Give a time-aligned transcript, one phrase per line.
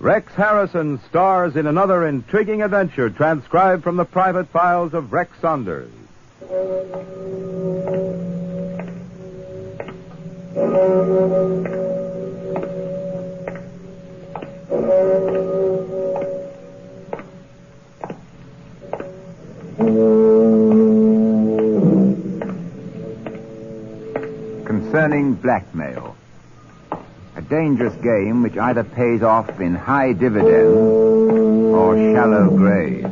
[0.00, 5.90] Rex Harrison stars in another intriguing adventure transcribed from the private files of Rex Saunders.
[24.66, 26.13] Concerning blackmail.
[27.48, 33.04] Dangerous game which either pays off in high dividends or shallow graves.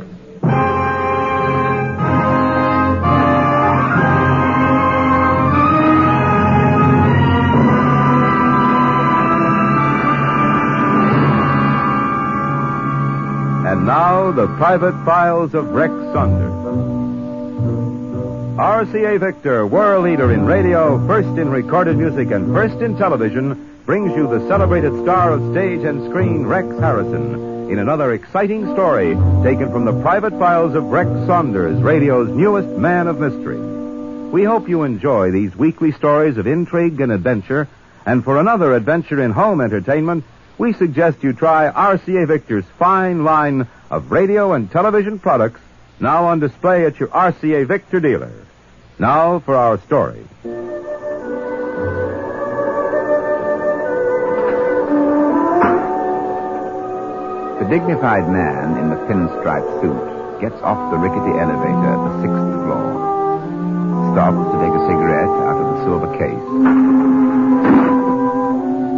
[13.65, 16.62] And now, the private files of Rex Saunders.
[18.57, 24.15] RCA Victor, world leader in radio, first in recorded music, and first in television, brings
[24.15, 29.71] you the celebrated star of stage and screen, Rex Harrison, in another exciting story taken
[29.71, 33.57] from the private files of Rex Saunders, radio's newest man of mystery.
[34.29, 37.67] We hope you enjoy these weekly stories of intrigue and adventure,
[38.05, 40.25] and for another adventure in home entertainment,
[40.59, 45.59] we suggest you try RCA Victor's fine line of radio and television products
[46.03, 48.33] now on display at your RCA Victor dealer.
[48.99, 50.27] Now for our story.
[57.63, 62.51] The dignified man in the pinstripe suit gets off the rickety elevator at the sixth
[62.67, 62.99] floor,
[64.11, 66.47] stops to take a cigarette out of the silver case,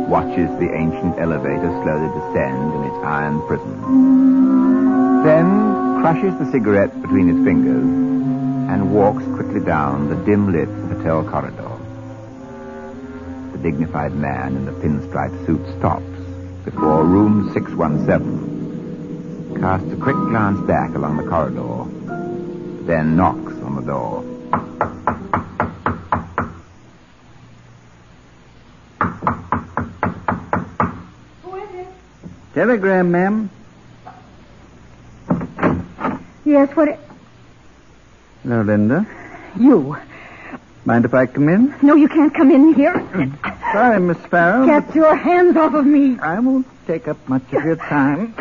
[0.10, 5.75] watches the ancient elevator slowly descend in its iron prison, then
[6.06, 7.84] crushes the cigarette between his fingers
[8.70, 11.80] and walks quickly down the dim-lit hotel corridor.
[13.54, 16.06] The dignified man in the pinstripe suit stops
[16.64, 21.86] before room 617, casts a quick glance back along the corridor,
[22.86, 24.22] then knocks on the door.
[31.42, 31.88] Who is it?
[32.54, 33.50] Telegram, ma'am.
[36.56, 36.88] Yes, what?
[36.88, 36.98] It...
[38.44, 39.06] Hello, Linda.
[39.60, 39.98] You.
[40.86, 41.76] Mind if I come in?
[41.82, 42.96] No, you can't come in here.
[43.74, 44.66] Sorry, Miss Farrell.
[44.66, 46.18] Get your hands off of me.
[46.18, 48.34] I won't take up much of your time.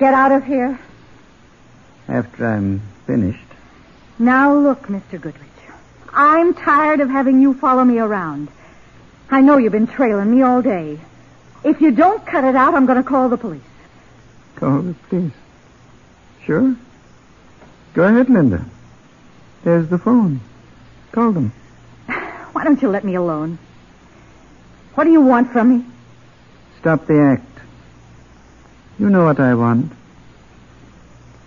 [0.00, 0.80] Get out of here.
[2.08, 3.38] After I'm finished.
[4.18, 5.20] Now, look, Mr.
[5.20, 5.60] Goodrich.
[6.12, 8.48] I'm tired of having you follow me around.
[9.30, 10.98] I know you've been trailing me all day.
[11.62, 13.62] If you don't cut it out, I'm going to call the police.
[14.56, 15.32] Call the police.
[16.48, 16.74] Sure.
[17.92, 18.64] Go ahead, Linda.
[19.64, 20.40] There's the phone.
[21.12, 21.52] Call them.
[22.52, 23.58] Why don't you let me alone?
[24.94, 25.84] What do you want from me?
[26.80, 27.44] Stop the act.
[28.98, 29.92] You know what I want.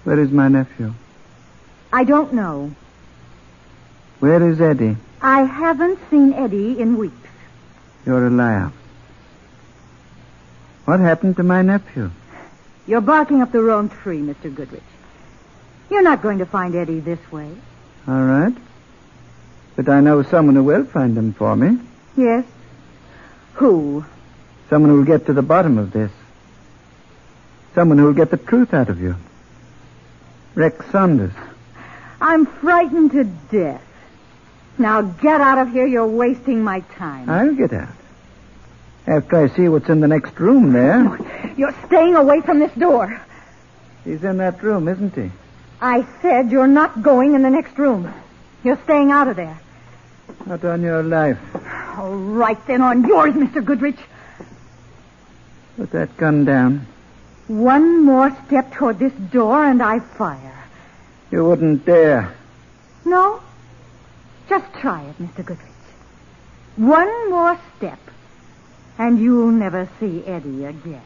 [0.04, 0.94] Where is my nephew?
[1.92, 2.76] I don't know.
[4.20, 4.98] Where is Eddie?
[5.20, 7.30] I haven't seen Eddie in weeks.
[8.06, 8.72] You're a liar.
[10.86, 12.12] What happened to my nephew?
[12.86, 14.54] You're barking up the wrong tree, Mr.
[14.54, 14.84] Goodrich.
[15.92, 17.52] You're not going to find Eddie this way.
[18.08, 18.54] All right.
[19.76, 21.80] But I know someone who will find him for me.
[22.16, 22.46] Yes?
[23.56, 24.06] Who?
[24.70, 26.10] Someone who'll get to the bottom of this.
[27.76, 29.16] Someone who'll get the truth out of you.
[30.56, 31.34] Rex Saunders.
[32.22, 33.84] I'm frightened to death.
[34.78, 35.86] Now get out of here.
[35.86, 37.30] You're wasting my time.
[37.30, 37.94] I'll get out.
[39.08, 41.18] After I see what's in the next room there.
[41.58, 43.22] You're staying away from this door.
[44.06, 45.32] He's in that room, isn't he?
[45.82, 48.14] I said you're not going in the next room.
[48.64, 49.60] You're staying out of there.
[50.46, 51.40] Not on your life.
[51.98, 53.64] All right, then, on yours, Mr.
[53.64, 53.98] Goodrich.
[55.78, 56.86] Put that gun down.
[57.48, 60.64] One more step toward this door and I fire.
[61.32, 62.34] You wouldn't dare.
[63.04, 63.42] No?
[64.48, 65.46] Just try it, Mr.
[65.46, 65.68] Goodrich.
[66.76, 68.00] One more step,
[68.98, 71.02] and you'll never see Eddie again.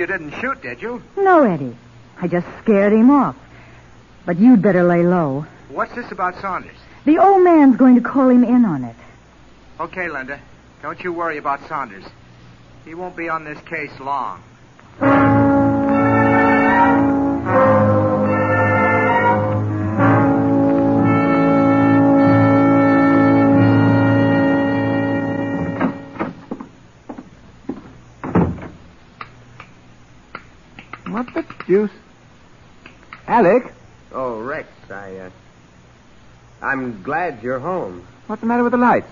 [0.00, 0.40] You stupid little fool.
[0.40, 1.02] You didn't shoot, did you?
[1.22, 1.76] No, Eddie.
[2.22, 3.36] I just scared him off.
[4.24, 5.46] But you'd better lay low.
[5.68, 6.76] What's this about Saunders?
[7.04, 8.96] The old man's going to call him in on it.
[9.78, 10.40] Okay, Linda.
[10.82, 12.04] Don't you worry about Saunders.
[12.84, 14.42] He won't be on this case long.
[31.70, 31.90] What deuce?
[33.28, 33.72] Alec,
[34.12, 35.30] Oh, Rex, I, uh.
[36.60, 38.04] I'm glad you're home.
[38.26, 39.06] what's the matter with the lights?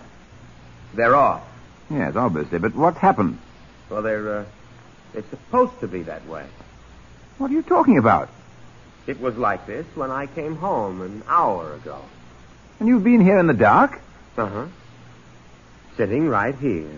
[0.92, 1.42] They're off.
[1.88, 3.38] Yes, obviously, but what's happened?
[3.88, 4.44] Well, they're, uh.
[5.14, 6.46] It's supposed to be that way.
[7.38, 8.28] What are you talking about?
[9.06, 12.00] It was like this when I came home an hour ago.
[12.80, 14.00] And you've been here in the dark?
[14.36, 14.66] Uh huh.
[15.96, 16.90] Sitting right here.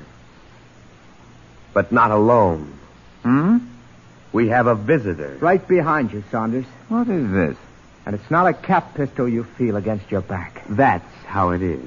[1.75, 2.79] But not alone.
[3.23, 3.59] Hmm?
[4.33, 5.37] We have a visitor.
[5.41, 6.67] Right behind you, Saunders.
[6.89, 7.57] What is this?
[8.07, 10.65] And it's not a cap pistol you feel against your back.
[10.69, 11.85] That's how it is.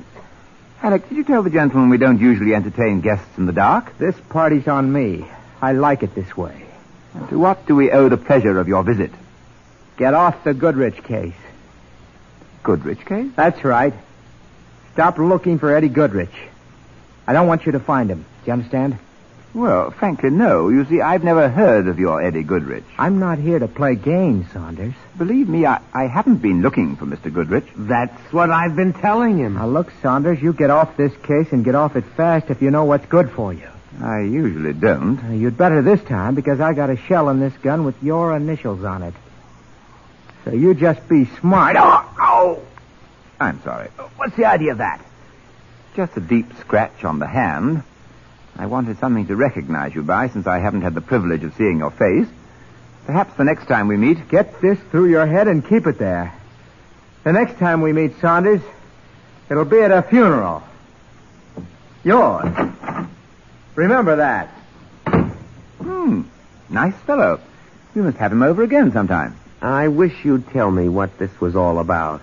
[0.81, 3.97] Alec, did you tell the gentleman we don't usually entertain guests in the dark?
[3.97, 5.25] This party's on me.
[5.61, 6.65] I like it this way.
[7.13, 9.11] And to what do we owe the pleasure of your visit?
[9.95, 11.35] Get off the Goodrich case.
[12.63, 13.31] Goodrich case?
[13.35, 13.93] That's right.
[14.93, 16.33] Stop looking for Eddie Goodrich.
[17.25, 18.19] I don't want you to find him.
[18.19, 18.97] Do you understand?
[19.53, 20.69] Well, frankly, no.
[20.69, 22.85] You see, I've never heard of your Eddie Goodrich.
[22.97, 24.95] I'm not here to play games, Saunders.
[25.15, 27.31] Believe me, I, I haven't been looking for Mr.
[27.31, 27.67] Goodrich.
[27.75, 29.53] That's what I've been telling him.
[29.53, 32.71] Now, look, Saunders, you get off this case and get off it fast if you
[32.71, 33.69] know what's good for you.
[34.01, 35.23] I usually don't.
[35.23, 38.35] Uh, you'd better this time because I got a shell in this gun with your
[38.35, 39.13] initials on it.
[40.45, 41.75] So you just be smart.
[41.77, 42.63] Oh, oh!
[43.39, 43.89] I'm sorry.
[44.17, 45.05] What's the idea of that?
[45.95, 47.83] Just a deep scratch on the hand.
[48.55, 51.79] I wanted something to recognize you by since I haven't had the privilege of seeing
[51.79, 52.27] your face.
[53.05, 54.29] Perhaps the next time we meet.
[54.29, 56.33] Get this through your head and keep it there.
[57.23, 58.61] The next time we meet, Saunders,
[59.49, 60.63] it'll be at a funeral.
[62.03, 62.53] Yours.
[63.75, 64.47] Remember that.
[65.79, 66.23] Hmm.
[66.69, 67.39] Nice fellow.
[67.95, 69.35] You must have him over again sometime.
[69.61, 72.21] I wish you'd tell me what this was all about.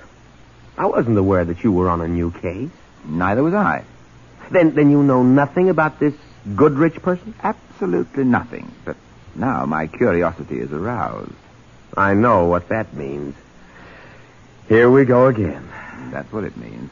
[0.77, 2.71] I wasn't aware that you were on a new case.
[3.05, 3.85] Neither was I.
[4.51, 6.15] Then, then you know nothing about this
[6.57, 7.35] Goodrich person?
[7.43, 8.73] Absolutely nothing.
[8.85, 8.97] But
[9.35, 11.33] now my curiosity is aroused.
[11.97, 13.35] I know what that means.
[14.69, 15.69] Here we go again.
[16.11, 16.91] That's what it means.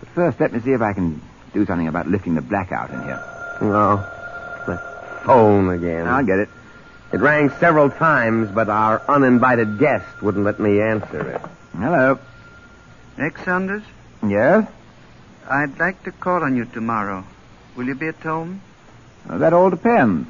[0.00, 1.20] But first, let me see if I can
[1.52, 3.22] do something about lifting the blackout in here.
[3.62, 3.96] Oh,
[4.66, 4.76] the
[5.24, 6.06] phone again.
[6.06, 6.48] I'll get it.
[7.12, 11.40] It rang several times, but our uninvited guest wouldn't let me answer it.
[11.78, 12.18] Hello.
[13.16, 13.82] Nick Saunders,
[14.26, 14.68] Yes?
[15.48, 17.24] I'd like to call on you tomorrow.
[17.76, 18.60] Will you be at home?
[19.28, 20.28] Well, that all depends.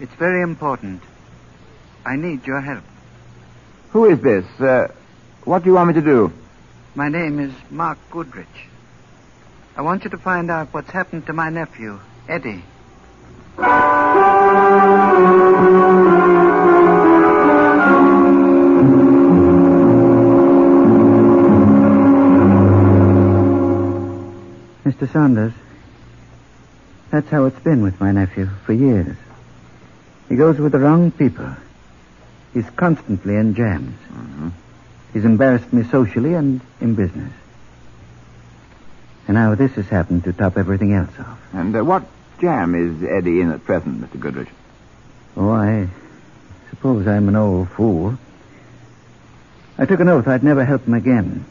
[0.00, 1.02] It's very important.
[2.04, 2.84] I need your help.
[3.90, 4.44] Who is this?
[4.60, 4.88] Uh,
[5.44, 6.32] what do you want me to do?
[6.94, 8.46] My name is Mark Goodrich.
[9.76, 12.64] I want you to find out what's happened to my nephew, Eddie.
[24.98, 25.12] Mr.
[25.12, 25.52] Saunders,
[27.10, 29.16] that's how it's been with my nephew for years.
[30.28, 31.54] He goes with the wrong people.
[32.52, 33.96] He's constantly in jams.
[35.12, 37.32] He's embarrassed me socially and in business.
[39.28, 41.38] And now this has happened to top everything else off.
[41.52, 42.04] And uh, what
[42.40, 44.18] jam is Eddie in at present, Mr.
[44.18, 44.48] Goodrich?
[45.36, 45.88] Oh, I
[46.70, 48.18] suppose I'm an old fool.
[49.78, 51.44] I took an oath I'd never help him again.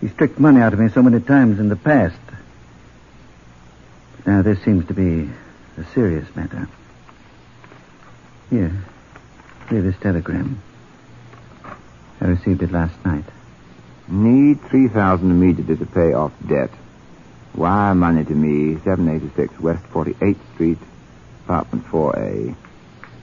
[0.00, 2.18] He's tricked money out of me so many times in the past.
[4.26, 5.30] Now this seems to be
[5.78, 6.68] a serious matter.
[8.50, 8.84] Here.
[9.68, 10.60] Here, this telegram.
[12.20, 13.24] I received it last night.
[14.08, 16.70] Need 3000 immediately to pay off debt.
[17.54, 20.78] Wire money to me, 786 West 48th Street,
[21.44, 22.54] apartment 4A.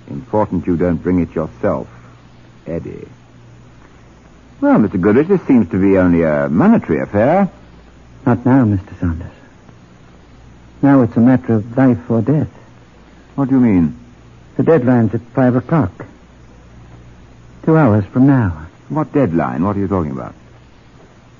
[0.07, 1.87] Important you don't bring it yourself.
[2.65, 3.07] Eddie.
[4.63, 5.01] Well, Mr.
[5.01, 7.51] Goodrich, this seems to be only a monetary affair.
[8.25, 8.97] Not now, Mr.
[8.97, 9.27] Saunders.
[10.81, 12.47] Now it's a matter of life or death.
[13.35, 13.99] What do you mean?
[14.55, 16.05] The deadline's at five o'clock.
[17.65, 18.67] Two hours from now.
[18.87, 19.65] What deadline?
[19.65, 20.33] What are you talking about?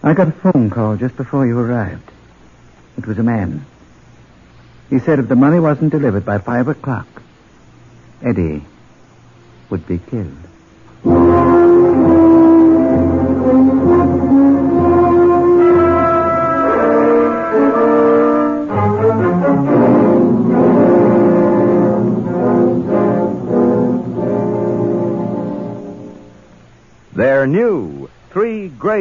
[0.03, 2.12] I got a phone call just before you arrived.
[2.98, 3.65] It was a man.
[4.89, 7.08] He said if the money wasn't delivered by five o'clock,
[8.22, 8.65] Eddie
[9.70, 10.36] would be killed.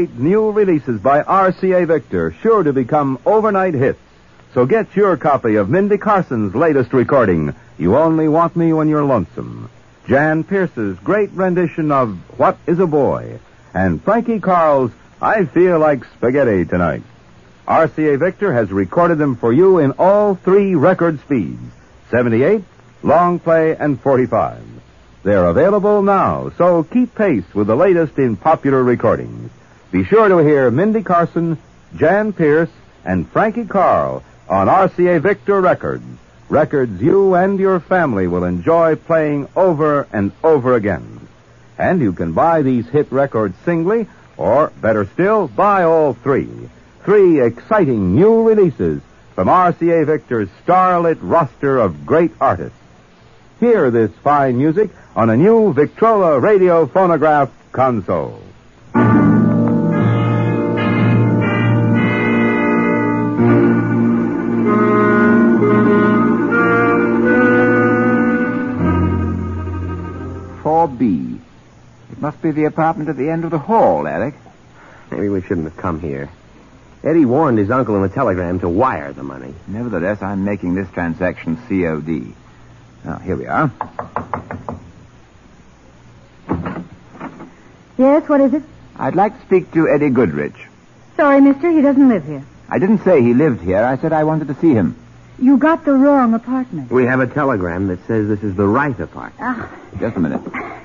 [0.03, 4.01] Great new releases by RCA Victor, sure to become overnight hits.
[4.53, 9.05] So get your copy of Mindy Carson's latest recording, You Only Want Me When You're
[9.05, 9.71] Lonesome.
[10.09, 13.39] Jan Peerce's great rendition of What is a Boy,
[13.73, 14.91] and Frankie Carle's
[15.21, 17.05] I Feel Like Spaghetti Tonight.
[17.69, 21.63] RCA Victor has recorded them for you in all three record speeds
[22.11, 22.65] 78,
[23.05, 24.65] long play, and 45.
[25.23, 29.53] They're available now, so keep pace with the latest in popular recordings.
[29.93, 31.59] Be sure to hear Mindy Carson,
[31.97, 32.71] Jan Peerce,
[33.05, 36.03] and Frankie Carle on RCA Victor Records.
[36.49, 41.21] Records you and your family will enjoy playing over and over again.
[41.77, 44.07] And you can buy these hit records singly,
[44.39, 46.49] or better still, buy all three.
[47.05, 49.03] Three exciting new releases
[49.35, 52.79] from RCA Victor's starlit roster of great artists.
[53.61, 58.43] Hear this fine music on a new Victrola radio phonograph console.
[72.53, 74.35] It the apartment at the end of the hall, Alec.
[75.11, 76.29] Maybe we shouldn't have come here.
[77.03, 79.55] Eddie warned his uncle in the telegram to wire the money.
[79.67, 82.35] Nevertheless, I'm making this transaction COD.
[83.05, 83.73] Now, here we are.
[87.97, 88.63] Yes, what is it?
[88.97, 90.69] I'd like to speak to Eddie Goodrich.
[91.17, 92.45] Sorry, mister, he doesn't live here.
[92.69, 93.83] I didn't say he lived here.
[93.83, 95.02] I said I wanted to see him.
[95.39, 96.91] You got the wrong apartment.
[96.91, 99.35] We have a telegram that says this is the right apartment.
[99.41, 100.41] Ah, Just a minute.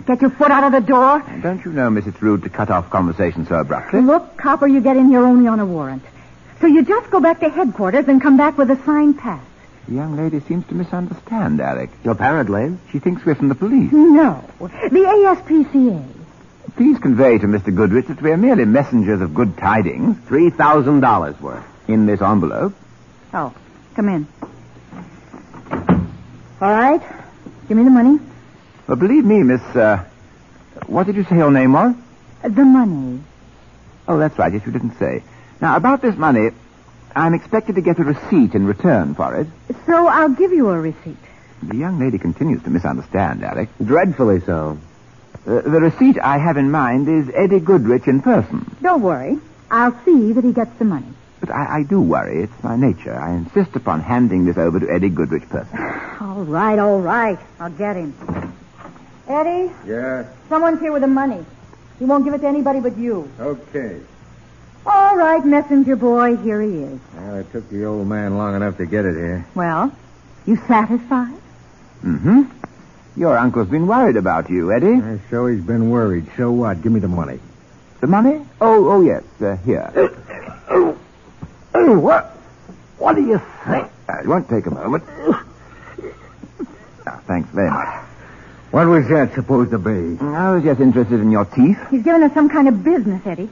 [0.05, 1.23] get your foot out of the door.
[1.43, 4.01] Don't you know, Miss, it's rude to cut off conversation so abruptly?
[4.01, 6.03] Look, Copper, you get in here only on a warrant.
[6.61, 9.43] So you just go back to headquarters and come back with a signed pass.
[9.87, 11.89] The young lady seems to misunderstand, Alec.
[12.03, 12.77] Apparently.
[12.91, 13.91] She thinks we're from the police.
[13.91, 16.03] No, the ASPCA.
[16.75, 17.73] Please convey to Mr.
[17.73, 20.17] Goodrich that we're merely messengers of good tidings.
[20.27, 21.63] $3,000 worth.
[21.87, 22.73] In this envelope.
[23.33, 23.53] Oh,
[23.97, 24.27] come in.
[26.61, 27.01] All right,
[27.67, 28.19] give me the money.
[28.87, 30.05] Well, believe me, Miss, uh,
[30.85, 31.95] what did you say your name was?
[32.43, 33.19] The money.
[34.07, 34.53] Oh, that's right.
[34.53, 35.23] Yes, you didn't say.
[35.59, 36.51] Now, about this money,
[37.15, 39.47] I'm expected to get a receipt in return for it.
[39.87, 41.17] So I'll give you a receipt.
[41.63, 43.69] The young lady continues to misunderstand, Alec.
[43.83, 44.77] Dreadfully so.
[45.47, 48.75] Uh, the receipt I have in mind is Eddie Goodrich in person.
[48.79, 49.39] Don't worry.
[49.71, 51.07] I'll see that he gets the money.
[51.39, 52.43] But I, I do worry.
[52.43, 53.13] It's my nature.
[53.15, 55.83] I insist upon handing this over to Eddie Goodrich personally.
[56.19, 57.37] All right, all right.
[57.59, 58.13] I'll get him.
[59.27, 60.25] Eddie, Yes.
[60.49, 61.45] someone's here with the money.
[61.99, 63.29] He won't give it to anybody but you.
[63.39, 63.99] okay.
[64.85, 66.99] All right, messenger boy, here he is.
[67.15, 69.45] Well, it took the old man long enough to get it here.
[69.53, 69.91] Well,
[70.45, 71.35] you satisfied?
[72.03, 72.43] Mm-hmm.
[73.19, 75.01] Your uncle's been worried about you, Eddie.
[75.01, 76.25] Uh, so he's been worried.
[76.37, 76.81] So what?
[76.81, 77.39] Give me the money.
[77.99, 78.45] The money?
[78.61, 79.23] Oh, oh, yes.
[79.41, 79.91] Uh, here.
[81.95, 82.25] What?
[82.97, 83.87] What do you think?
[84.09, 85.03] Uh, it won't take a moment.
[87.05, 88.03] Ah, thanks very much.
[88.71, 90.17] What was that supposed to be?
[90.21, 91.79] I was just interested in your teeth.
[91.89, 93.49] He's giving us some kind of business, Eddie.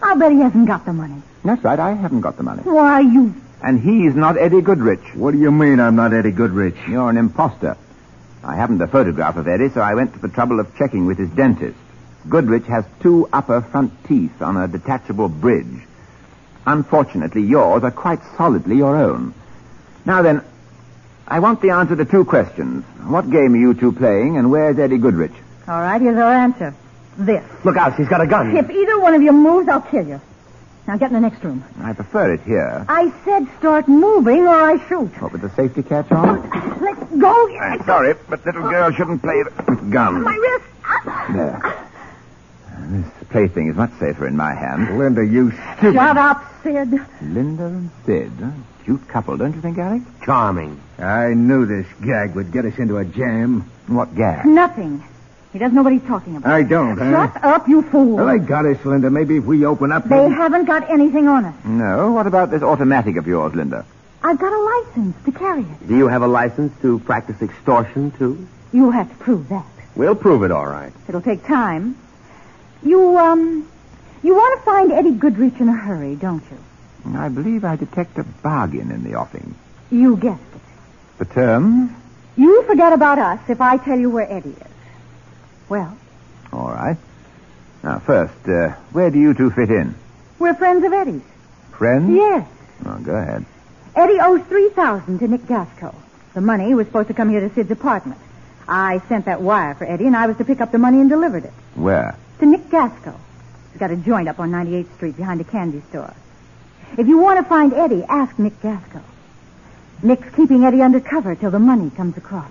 [0.00, 1.20] I'll bet he hasn't got the money.
[1.44, 1.78] That's right.
[1.78, 2.62] I haven't got the money.
[2.62, 3.34] Why, you...
[3.62, 5.14] And he's not Eddie Goodrich.
[5.14, 6.76] What do you mean I'm not Eddie Goodrich?
[6.86, 7.76] You're an imposter.
[8.44, 11.18] I haven't a photograph of Eddie, so I went to the trouble of checking with
[11.18, 11.76] his dentist.
[12.28, 15.82] Goodrich has two upper front teeth on a detachable bridge.
[16.66, 19.32] Unfortunately, yours are quite solidly your own.
[20.04, 20.42] Now then,
[21.28, 22.84] I want the answer to two questions.
[23.06, 25.32] What game are you two playing, and where's Eddie Goodrich?
[25.68, 26.74] All right, here's our answer.
[27.18, 27.42] This.
[27.64, 28.56] Look out, she's got a gun.
[28.56, 30.20] If either one of you moves, I'll kill you.
[30.86, 31.64] Now get in the next room.
[31.80, 32.84] I prefer it here.
[32.88, 35.20] I said start moving or I shoot.
[35.20, 36.48] What, with the safety catch on?
[36.80, 37.58] Let's go.
[37.58, 39.56] I'm sorry, but little girl shouldn't play with
[39.90, 40.24] guns.
[40.24, 40.64] My wrist.
[40.84, 41.26] Ah.
[41.32, 41.82] There.
[42.88, 44.88] This plaything is much safer in my hands.
[44.96, 45.92] Linda, you stupid.
[45.92, 46.88] Shut up, Sid.
[47.20, 48.32] Linda and Sid.
[48.40, 48.50] huh?
[48.84, 50.00] Cute couple, don't you think, Alec?
[50.24, 50.80] Charming.
[50.98, 53.70] I knew this gag would get us into a jam.
[53.88, 54.46] What gag?
[54.46, 55.04] Nothing.
[55.52, 56.50] He doesn't know what he's talking about.
[56.50, 57.30] I don't, huh?
[57.30, 58.16] Shut up, you fool.
[58.16, 59.10] Well, they got us, Linda.
[59.10, 60.04] Maybe if we open up...
[60.04, 61.54] They maybe- haven't got anything on us.
[61.66, 62.12] No.
[62.12, 63.84] What about this automatic of yours, Linda?
[64.22, 65.86] I've got a license to carry it.
[65.88, 68.48] Do you have a license to practice extortion, too?
[68.72, 69.66] You'll have to prove that.
[69.94, 70.94] We'll prove it, all right.
[71.06, 71.96] It'll take time.
[72.86, 73.68] You, um,
[74.22, 77.16] you want to find Eddie Goodrich in a hurry, don't you?
[77.18, 79.54] I believe I detect a bargain in the offing.
[79.90, 80.60] You guessed it.
[81.18, 81.90] The terms?
[82.36, 84.72] You forget about us if I tell you where Eddie is.
[85.68, 85.96] Well,
[86.52, 86.96] All right.
[87.82, 89.94] Now, first, uh, where do you two fit in?
[90.38, 91.22] we're friends of Eddie's.
[91.72, 92.14] Friends?
[92.14, 92.46] Yes.
[92.84, 93.44] Oh, go ahead.
[93.94, 95.94] Eddie owes three thousand to Nick Gasco.
[96.34, 98.20] The money was supposed to come here to Sid's apartment.
[98.68, 101.08] I sent that wire for Eddie, and I was to pick up the money and
[101.08, 102.16] delivered it Where?
[102.38, 103.18] To Nick Gasco.
[103.72, 106.14] He's got a joint up on 98th Street behind a candy store.
[106.96, 109.02] If you want to find Eddie, ask Nick Gasco.
[110.02, 112.50] Nick's keeping Eddie undercover till the money comes across.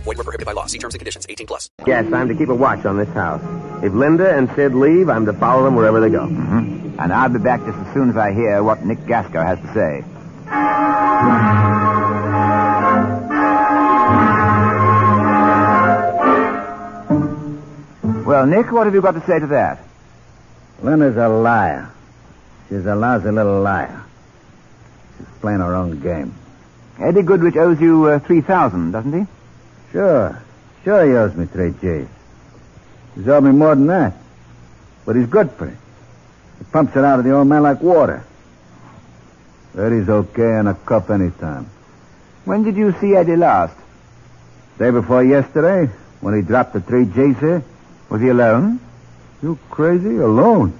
[0.00, 0.66] Void were prohibited by law.
[0.66, 1.26] See terms and conditions.
[1.28, 1.70] 18 plus.
[1.86, 3.42] Yes, I'm to keep a watch on this house.
[3.82, 6.26] If Linda and Sid leave, I'm to follow them wherever they go.
[6.26, 7.00] Mm-hmm.
[7.00, 9.74] And I'll be back just as soon as I hear what Nick Gasco has to
[9.74, 10.04] say.
[18.24, 19.82] Well, Nick, what have you got to say to that?
[20.82, 21.90] Linda's a liar.
[22.68, 24.02] She's a lousy little liar.
[25.16, 26.34] She's playing her own game.
[27.00, 29.26] Eddie Goodrich owes you uh, 3000 doesn't he?
[29.92, 30.42] Sure.
[30.84, 32.08] Sure he owes me three G's.
[33.14, 34.14] He's owed me more than that.
[35.04, 35.76] But he's good for it.
[36.58, 38.24] He pumps it out of the old man like water.
[39.76, 41.70] Eddie's okay in a cup anytime.
[42.44, 43.76] When did you see Eddie last?
[44.78, 47.62] Day before yesterday, when he dropped the three G's here.
[48.08, 48.80] Was he alone?
[49.42, 50.16] You crazy?
[50.16, 50.76] Alone?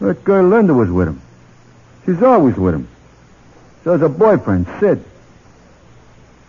[0.00, 1.20] That girl Linda was with him.
[2.04, 2.88] She's always with him.
[3.84, 5.02] So's her boyfriend, Sid.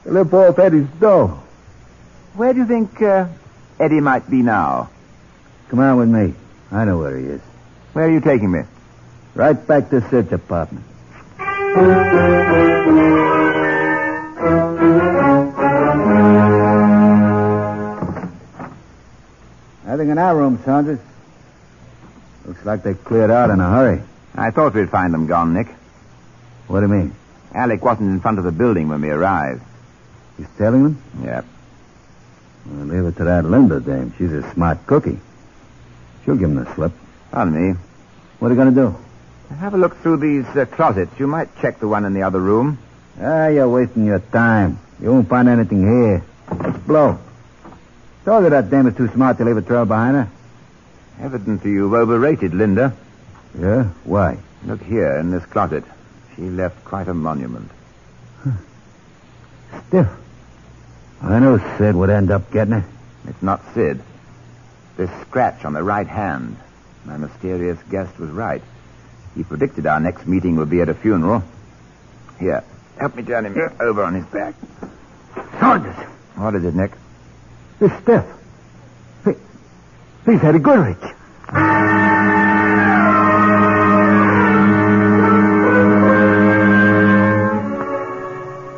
[0.05, 1.39] Live off Eddie's dough.
[2.33, 3.27] Where do you think uh,
[3.79, 4.89] Eddie might be now?
[5.69, 6.33] Come on with me.
[6.71, 7.41] I know where he is.
[7.93, 8.61] Where are you taking me?
[9.35, 10.85] Right back to Sid's apartment.
[19.85, 20.99] Nothing in our room, Saunders.
[22.45, 24.01] Looks like they cleared out in a hurry.
[24.33, 25.67] I thought we'd find them gone, Nick.
[26.67, 27.15] What do you mean?
[27.53, 29.61] Alec wasn't in front of the building when we arrived.
[30.41, 31.03] He's telling them?
[31.23, 31.45] Yep.
[32.65, 34.11] Well, leave it to that Linda dame.
[34.17, 35.19] She's a smart cookie.
[36.25, 36.93] She'll give him the slip.
[37.29, 37.79] Pardon me.
[38.39, 39.55] What are you going to do?
[39.55, 41.19] Have a look through these uh, closets.
[41.19, 42.79] You might check the one in the other room.
[43.21, 44.79] Ah, you're wasting your time.
[44.99, 46.23] You won't find anything here.
[46.87, 47.19] Blow.
[48.25, 50.29] Told you that dame is too smart to leave a trail behind her.
[51.19, 52.95] Evidently you've overrated Linda.
[53.59, 53.83] Yeah?
[54.05, 54.39] Why?
[54.65, 55.83] Look here in this closet.
[56.35, 57.69] She left quite a monument.
[59.87, 60.07] Stiff.
[61.23, 62.83] I knew Sid would end up getting it.
[63.27, 64.01] It's not Sid.
[64.97, 66.57] This scratch on the right hand.
[67.05, 68.61] My mysterious guest was right.
[69.35, 71.43] He predicted our next meeting would be at a funeral.
[72.39, 72.63] Here,
[72.99, 74.55] help me turn him over on his back.
[75.59, 75.95] Saunders!
[76.35, 76.91] What is it, Nick?
[77.79, 78.25] This Stiff.
[79.23, 79.31] He,
[80.25, 80.97] he's Eddie Goodrich.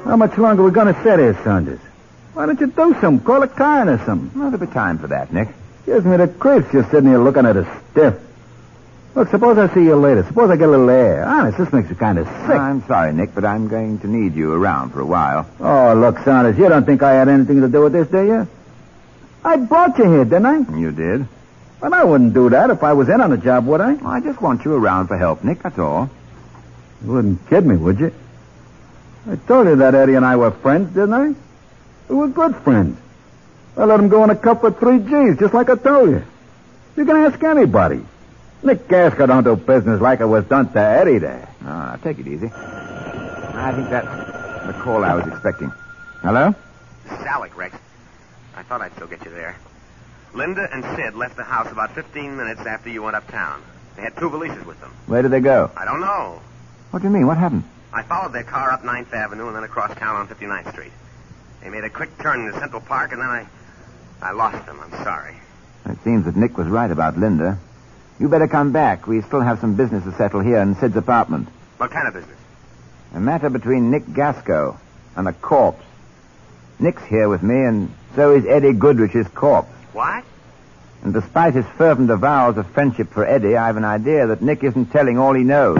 [0.05, 1.79] How much longer are we going to sit here, Saunders?
[2.33, 3.19] Why don't you do something?
[3.19, 4.39] Call a car in or something.
[4.39, 5.49] Well, there'll be time for that, Nick.
[5.85, 8.15] Gives me the creeps just sitting here looking at a stiff.
[9.15, 10.23] Look, suppose I see you later.
[10.23, 11.23] Suppose I get a little air.
[11.23, 12.49] Honest, this makes you kind of sick.
[12.49, 15.47] I'm sorry, Nick, but I'm going to need you around for a while.
[15.59, 18.47] Oh, look, Saunders, you don't think I had anything to do with this, do you?
[19.45, 20.77] I brought you here, didn't I?
[20.77, 21.27] You did?
[21.79, 23.93] Well, I wouldn't do that if I was in on the job, would I?
[23.93, 26.09] Well, I just want you around for help, Nick, that's all.
[27.03, 28.11] You wouldn't kid me, would you?
[29.29, 31.35] I told you that Eddie and I were friends, didn't I?
[32.09, 32.97] We were good friends.
[33.75, 36.23] I let him go in a cup with three G's, just like I told you.
[36.95, 38.05] You can ask anybody.
[38.61, 41.49] Nick Gasco don't do business like it was done to Eddie there.
[41.61, 42.47] No, now, take it easy.
[42.53, 45.71] I think that's the call I was expecting.
[46.21, 46.55] Hello?
[47.03, 47.75] This Rex.
[48.55, 49.57] I thought I'd still get you there.
[50.33, 53.61] Linda and Sid left the house about 15 minutes after you went uptown.
[53.95, 54.91] They had two valises with them.
[55.07, 55.69] Where did they go?
[55.75, 56.41] I don't know.
[56.91, 57.27] What do you mean?
[57.27, 57.63] What happened?
[57.91, 60.91] I followed their car up 9th Avenue and then across town on 59th Street.
[61.63, 63.47] They made a quick turn into Central Park, and then I.
[64.21, 64.79] I lost them.
[64.81, 65.35] I'm sorry.
[65.85, 67.57] It seems that Nick was right about Linda.
[68.19, 69.07] You better come back.
[69.07, 71.49] We still have some business to settle here in Sid's apartment.
[71.77, 72.37] What kind of business?
[73.13, 74.77] A matter between Nick Gasco
[75.15, 75.83] and a corpse.
[76.79, 79.71] Nick's here with me, and so is Eddie Goodrich's corpse.
[79.91, 80.23] What?
[81.03, 84.63] And despite his fervent avowals of friendship for Eddie, I have an idea that Nick
[84.63, 85.79] isn't telling all he knows.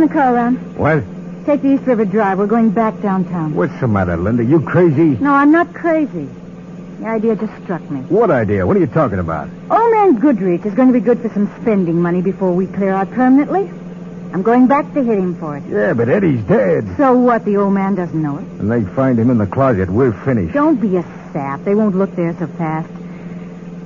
[0.00, 0.76] Turn the car around.
[0.76, 1.04] What?
[1.46, 2.38] Take the East River Drive.
[2.38, 3.54] We're going back downtown.
[3.54, 4.44] What's the matter, Linda?
[4.44, 5.16] You crazy?
[5.20, 6.28] No, I'm not crazy.
[7.00, 8.00] The idea just struck me.
[8.02, 8.66] What idea?
[8.66, 9.48] What are you talking about?
[9.70, 12.92] Old man Goodrich is going to be good for some spending money before we clear
[12.92, 13.70] out permanently.
[14.32, 15.64] I'm going back to hit him for it.
[15.68, 16.86] Yeah, but Eddie's dead.
[16.96, 17.44] So what?
[17.44, 18.44] The old man doesn't know it.
[18.60, 19.90] And they find him in the closet.
[19.90, 20.54] We're finished.
[20.54, 21.64] Don't be a sap.
[21.64, 22.88] They won't look there so fast.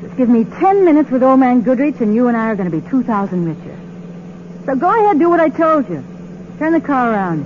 [0.03, 2.70] Just give me ten minutes with old man Goodrich, and you and I are going
[2.70, 3.81] to be two thousand richer.
[4.66, 6.03] So go ahead, do what I told you.
[6.59, 7.44] Turn the car around.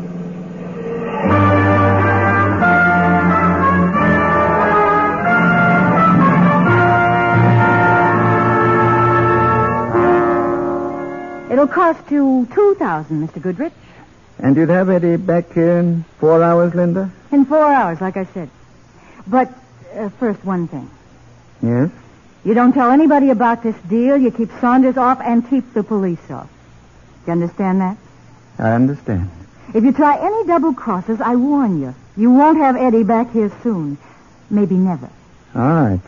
[11.51, 13.43] It'll cost you two thousand, Mr.
[13.43, 13.73] Goodrich.
[14.39, 17.11] And you'd have Eddie back here in four hours, Linda?
[17.33, 18.49] In four hours, like I said.
[19.27, 19.51] But
[19.93, 20.89] uh, first, one thing.
[21.61, 21.91] Yes?
[22.45, 24.17] You don't tell anybody about this deal.
[24.17, 26.49] You keep Saunders off and keep the police off.
[27.29, 27.99] You understand that?
[28.59, 29.29] I understand.
[29.75, 33.53] If you try any double crosses, I warn you, you won't have Eddie back here
[33.63, 33.99] soon.
[34.49, 35.11] Maybe never.
[35.55, 36.01] All right.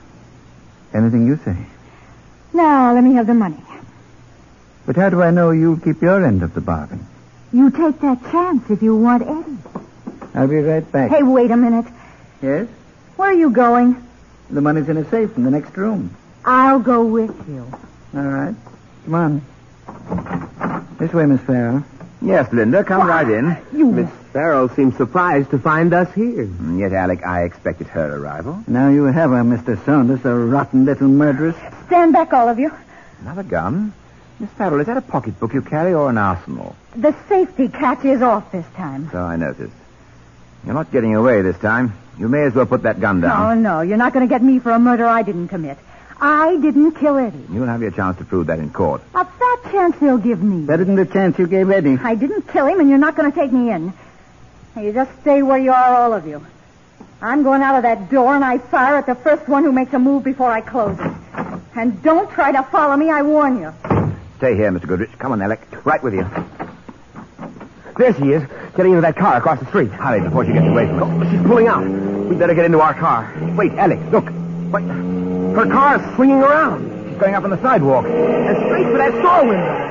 [0.94, 1.58] Anything you say.
[2.54, 3.62] Now, let me have the money.
[4.86, 7.06] But how do I know you'll keep your end of the bargain?
[7.52, 9.58] You take that chance if you want Eddie.
[10.34, 11.10] I'll be right back.
[11.10, 11.84] Hey, wait a minute.
[12.40, 12.66] Yes?
[13.16, 14.02] Where are you going?
[14.48, 16.16] The money's in a safe in the next room.
[16.46, 17.70] I'll go with you.
[18.14, 18.54] All right.
[19.04, 19.42] Come on.
[21.00, 21.82] This way, Miss Farrell.
[22.20, 23.56] Yes, Linda, come right in.
[23.72, 23.90] You...
[23.90, 26.42] Miss Farrell seems surprised to find us here.
[26.42, 28.62] And yet, Alec, I expected her arrival.
[28.66, 29.82] Now you have her, Mr.
[29.86, 31.56] Saunders, a rotten little murderess.
[31.86, 32.70] Stand back, all of you.
[33.22, 33.94] Another gun?
[34.38, 36.76] Miss Farrell, is that a pocketbook you carry or an arsenal?
[36.94, 39.08] The safety catch is off this time.
[39.10, 39.72] So I noticed.
[40.66, 41.94] You're not getting away this time.
[42.18, 43.62] You may as well put that gun down.
[43.62, 45.78] No, no, you're not going to get me for a murder I didn't commit.
[46.20, 47.46] I didn't kill Eddie.
[47.50, 49.00] You'll have your chance to prove that in court.
[49.14, 50.66] A fat chance they'll give me.
[50.66, 51.96] Better than the chance you gave Eddie.
[52.02, 53.92] I didn't kill him, and you're not going to take me in.
[54.76, 56.44] Now, you just stay where you are, all of you.
[57.22, 59.92] I'm going out of that door, and I fire at the first one who makes
[59.94, 61.12] a move before I close it.
[61.74, 63.72] And don't try to follow me, I warn you.
[64.36, 64.86] Stay here, Mr.
[64.86, 65.10] Goodrich.
[65.18, 65.60] Come on, Alec.
[65.84, 66.26] Right with you.
[67.96, 68.42] There she is,
[68.76, 69.90] getting into that car across the street.
[69.90, 71.26] Hurry before she gets away from us.
[71.26, 71.84] Oh, she's pulling out.
[71.84, 73.34] We'd better get into our car.
[73.56, 74.30] Wait, Alec, look.
[74.70, 75.19] What?
[75.54, 77.08] Her car's swinging around.
[77.08, 78.06] She's going up on the sidewalk.
[78.06, 79.90] And straight for that store window.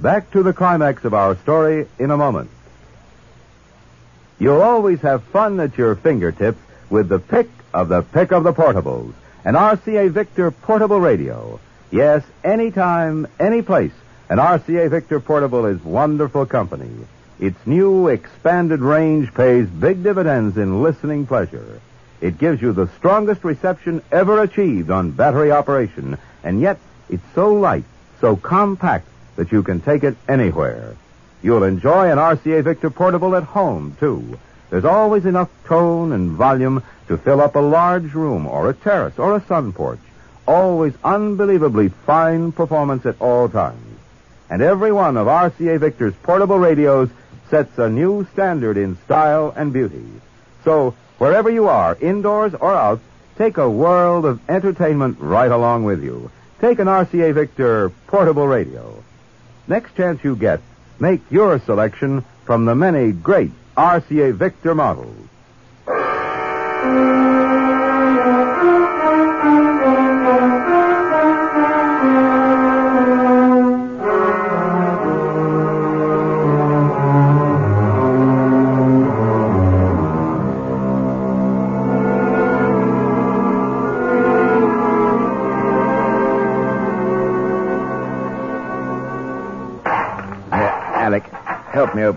[0.00, 2.50] Back to the climax of our story in a moment.
[4.38, 8.52] You'll always have fun at your fingertips with the pick of the pick of the
[8.52, 9.12] portables,
[9.44, 11.58] an RCA Victor portable radio.
[11.90, 13.92] Yes, anytime, any place,
[14.28, 16.90] an RCA Victor portable is wonderful company.
[17.38, 21.80] Its new expanded range pays big dividends in listening pleasure.
[22.20, 27.54] It gives you the strongest reception ever achieved on battery operation, and yet it's so
[27.54, 27.84] light,
[28.20, 30.96] so compact that you can take it anywhere.
[31.42, 34.38] You'll enjoy an RCA Victor portable at home, too.
[34.70, 39.18] There's always enough tone and volume to fill up a large room or a terrace
[39.18, 39.98] or a sun porch.
[40.46, 43.98] Always unbelievably fine performance at all times.
[44.48, 47.10] And every one of RCA Victor's portable radios
[47.50, 50.04] sets a new standard in style and beauty.
[50.64, 53.00] So, wherever you are, indoors or out,
[53.36, 56.30] take a world of entertainment right along with you.
[56.60, 59.02] Take an RCA Victor portable radio.
[59.66, 60.60] Next chance you get,
[61.00, 65.16] make your selection from the many great RCA Victor models.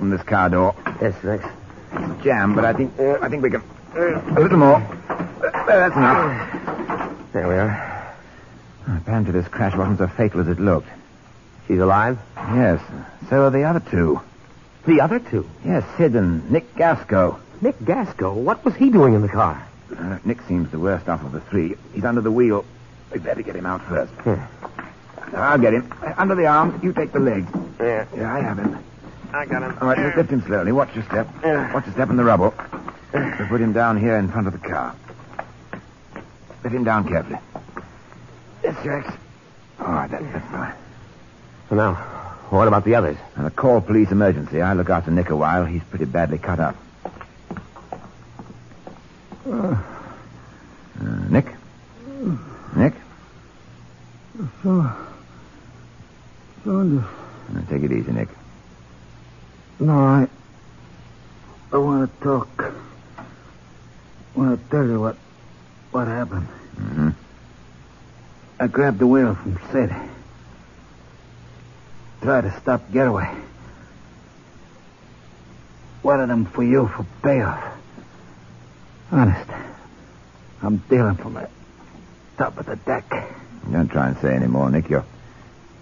[0.04, 0.76] Open this car door.
[1.02, 1.46] Yes, thanks.
[1.94, 3.62] It's jammed, but I think I think we can.
[3.96, 4.76] Uh, a little more.
[4.76, 7.32] Uh, that's enough.
[7.32, 8.16] There we are.
[8.98, 10.90] Apparently, this crash wasn't so fatal as it looked.
[11.68, 12.20] She's alive?
[12.36, 12.82] Yes.
[13.30, 14.20] So are the other two.
[14.86, 15.50] The other two?
[15.64, 17.40] Yes, Sid and Nick Gasco.
[17.62, 18.34] Nick Gasco?
[18.36, 19.66] What was he doing in the car?
[19.98, 21.76] Uh, Nick seems the worst off of the three.
[21.94, 22.66] He's under the wheel.
[23.14, 24.12] We'd better get him out first.
[24.26, 24.50] Here.
[25.34, 25.90] I'll get him.
[26.02, 27.50] Uh, Under the arms, you take the legs.
[27.80, 28.06] Yeah.
[28.16, 28.78] Yeah, I have him.
[29.34, 29.78] I got him.
[29.82, 30.72] All right, just lift him slowly.
[30.72, 31.28] Watch your step.
[31.44, 32.54] Watch your step in the rubble.
[33.14, 34.96] We'll put him down here in front of the car.
[36.64, 37.40] Let him down carefully.
[38.64, 39.14] Yes, Jax.
[39.80, 40.74] All right, that, that's fine.
[41.70, 41.94] So now,
[42.50, 43.18] What about the others?
[43.36, 44.62] And a call police emergency.
[44.62, 45.66] I look after Nick a while.
[45.66, 46.76] He's pretty badly cut up.
[49.50, 49.76] Uh,
[51.30, 51.48] Nick?
[52.76, 52.94] Nick?
[54.62, 54.96] So,
[56.64, 57.06] Saunders.
[57.50, 58.30] Now, take it easy, Nick.
[59.84, 60.28] No, I.
[61.74, 62.74] I want to talk.
[63.18, 65.18] I want to tell you what.
[65.92, 66.48] what happened.
[66.78, 67.10] Mm-hmm.
[68.62, 69.94] I grabbed the wheel from Sid.
[72.22, 73.30] Tried to stop getaway.
[76.02, 77.78] Wanted them for you for payoff.
[79.12, 79.50] Honest.
[80.62, 81.50] I'm dealing from the
[82.38, 83.10] top of the deck.
[83.70, 84.90] Don't try and say any more, Nick.
[84.90, 85.04] You're,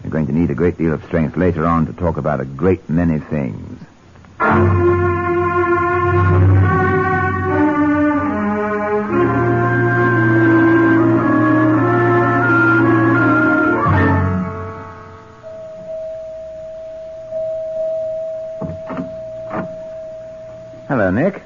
[0.02, 2.46] you're going to need a great deal of strength later on to talk about a
[2.46, 3.86] great many things.
[4.42, 4.58] Hello,
[21.12, 21.44] Nick.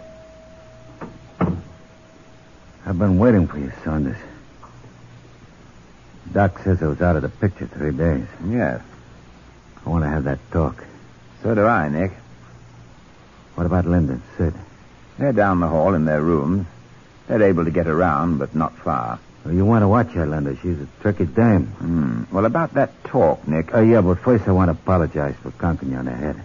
[2.85, 4.15] I've been waiting for you, Saunders.
[6.31, 8.25] Doc says I was out of the picture three days.
[8.47, 8.81] Yes.
[9.85, 10.85] I want to have that talk.
[11.43, 12.13] So do I, Nick.
[13.65, 14.53] What about Linda and Sid?
[15.17, 16.67] They're down the hall in their rooms.
[17.25, 19.17] They're able to get around, but not far.
[19.43, 20.55] Well, you want to watch her, Linda.
[20.57, 21.65] She's a tricky dame.
[21.65, 22.23] Hmm.
[22.31, 23.73] Well, about that talk, Nick.
[23.73, 26.39] Oh, yeah, but first I want to apologize for conking you on the head.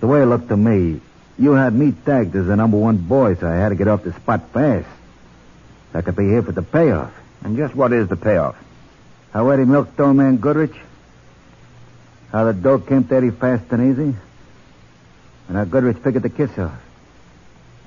[0.00, 1.00] The way it looked to me,
[1.38, 4.02] you had me tagged as the number one boy, so I had to get off
[4.02, 4.88] the spot fast.
[5.94, 7.12] I could be here for the payoff.
[7.44, 8.56] And just what is the payoff?
[9.32, 10.74] How Eddie milked old man Goodrich?
[12.32, 14.18] How the dough came to Eddie fast and easy?
[15.48, 16.80] And how Goodrich figured the kiss off.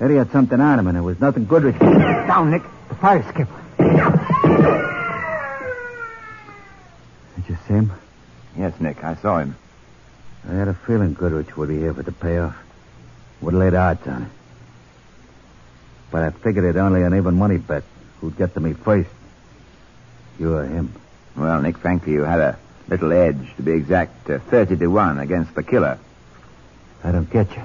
[0.00, 1.78] Eddie had something on him, and it was nothing Goodrich.
[1.78, 2.62] Down, Nick.
[2.88, 3.48] The fire skip.
[7.36, 7.92] Did you see him?
[8.56, 9.56] Yes, Nick, I saw him.
[10.48, 12.56] I had a feeling Goodrich would be here for the payoff.
[13.40, 14.28] Would have laid odds on it.
[16.10, 17.84] But I figured it only an even money bet
[18.20, 19.10] who'd get to me first.
[20.38, 20.92] You or him.
[21.36, 25.18] Well, Nick, frankly, you had a little edge, to be exact, uh, 30 to 1
[25.18, 25.98] against the killer.
[27.04, 27.62] I don't get you.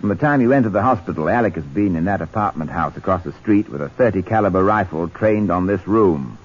[0.00, 3.24] From the time you entered the hospital, Alec has been in that apartment house across
[3.24, 6.38] the street with a 30 caliber rifle trained on this room.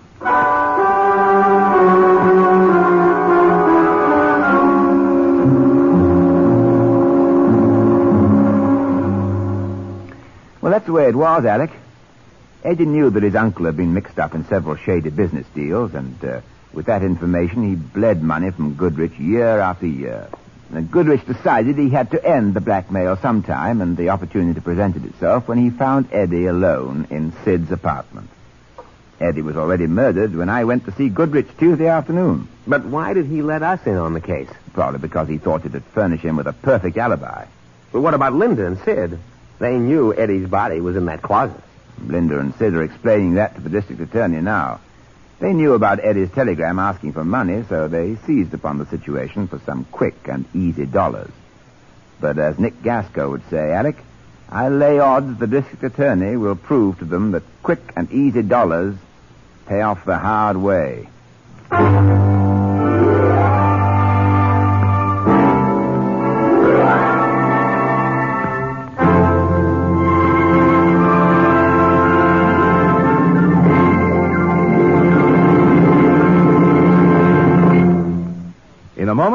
[10.62, 11.72] Well, that's the way it was, Alec.
[12.64, 16.24] Eddie knew that his uncle had been mixed up in several shady business deals, and
[16.24, 16.42] uh,
[16.74, 20.30] with that information, he bled money from Goodrich year after year.
[20.72, 25.48] And Goodrich decided he had to end the blackmail sometime, and the opportunity presented itself
[25.48, 28.30] when he found Eddie alone in Sid's apartment.
[29.20, 32.48] Eddie was already murdered when I went to see Goodrich Tuesday afternoon.
[32.68, 34.50] But why did he let us in on the case?
[34.74, 37.46] Probably because he thought it'd furnish him with a perfect alibi.
[37.92, 39.20] But what about Linda and Sid?
[39.58, 41.62] They knew Eddie's body was in that closet.
[42.06, 44.80] Linda and Sid are explaining that to the district attorney now.
[45.40, 49.60] They knew about Eddie's telegram asking for money, so they seized upon the situation for
[49.60, 51.32] some quick and easy dollars.
[52.20, 53.96] But as Nick Gasco would say, Alec,
[54.50, 58.96] I lay odds the district attorney will prove to them that quick and easy dollars
[59.68, 61.08] pay off the hard way.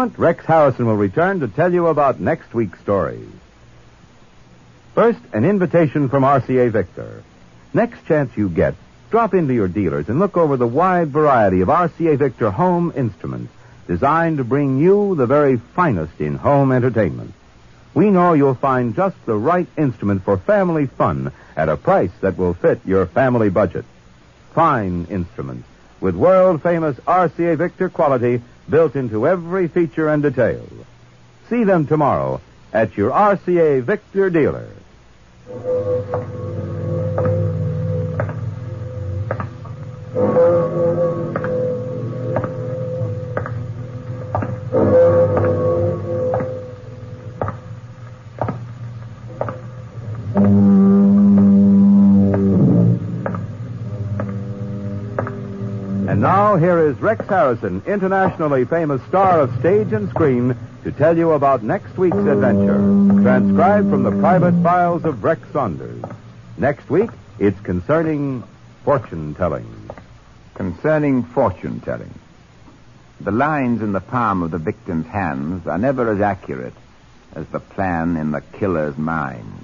[0.05, 3.29] Moment, Rex Harrison will return to tell you about next week's stories.
[4.95, 7.23] First, an invitation from RCA Victor.
[7.73, 8.75] Next chance you get,
[9.11, 13.53] drop into your dealers and look over the wide variety of RCA Victor home instruments
[13.87, 17.33] designed to bring you the very finest in home entertainment.
[17.95, 22.37] We know you'll find just the right instrument for family fun at a price that
[22.37, 23.87] will fit your family budget.
[24.53, 25.67] Fine instruments
[26.01, 30.67] with world famous RCA Victor quality built into every feature and detail.
[31.49, 32.41] See them tomorrow
[32.73, 34.69] at your RCA Victor dealer.
[56.65, 61.63] Here is Rex Harrison, internationally famous star of stage and screen, to tell you about
[61.63, 62.79] next week's adventure,
[63.21, 66.03] transcribed from the private files of Rex Saunders.
[66.57, 68.45] Next week, it's concerning
[68.83, 69.91] fortune telling.
[70.55, 72.19] Concerning fortune telling.
[73.21, 76.73] The lines in the palm of the victim's hands are never as accurate
[77.35, 79.64] as the plan in the killer's mind.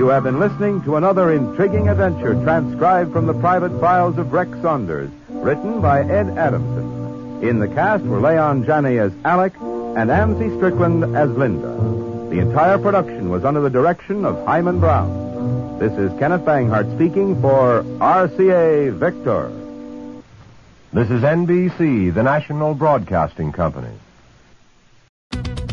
[0.00, 4.50] You have been listening to another intriguing adventure transcribed from the private files of Rex
[4.62, 7.46] Saunders, written by Ed Adamson.
[7.46, 11.76] In the cast were Leon Janney as Alec and Amzie Strickland as Linda.
[12.30, 15.78] The entire production was under the direction of Himan Brown.
[15.78, 19.52] This is Kenneth Banghart speaking for RCA Victor.
[20.94, 23.92] This is NBC, the National Broadcasting Company.